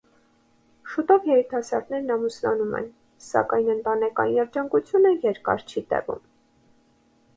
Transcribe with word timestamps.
Շուտով 0.93 1.27
երիտասարդներն 1.31 2.09
ամուսնանում 2.15 2.73
են, 2.79 2.87
սակայն 3.27 3.69
ընտանեկան 3.77 4.33
երջանկությունը 4.39 5.13
երկար 5.31 5.67
չի 5.75 5.85
տևում։ 5.93 6.25